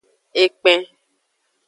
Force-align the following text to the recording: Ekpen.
Ekpen. 0.43 0.81